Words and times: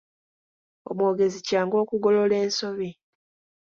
Omwogezi 0.89 1.39
kyangu 1.47 1.75
okugolola 1.83 2.35
ensobi. 2.43 2.89